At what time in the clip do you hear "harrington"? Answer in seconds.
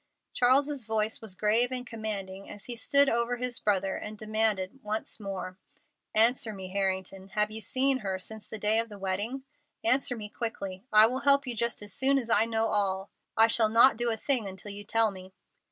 6.69-7.27